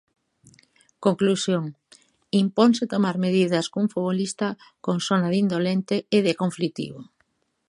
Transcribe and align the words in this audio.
Conclusión: 1.05 1.63
imponse 2.43 2.83
tomar 2.93 3.15
medidas 3.25 3.65
cun 3.71 3.85
futbolista 3.93 4.47
con 4.85 4.97
sona 5.07 5.27
de 5.31 5.37
indolente 5.43 5.95
e 6.17 6.19
de 6.27 6.33
conflitivo. 6.41 7.01